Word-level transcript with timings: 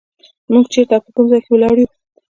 موږ 0.51 0.65
چېرته 0.73 0.93
او 0.95 1.03
په 1.05 1.09
کوم 1.15 1.25
ځای 1.31 1.41
کې 1.43 1.51
ولاړ 1.51 1.75
یو. 1.81 1.89